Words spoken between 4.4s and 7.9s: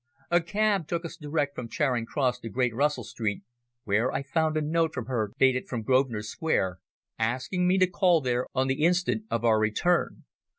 a note from her dated from Grosvenor Square, asking me to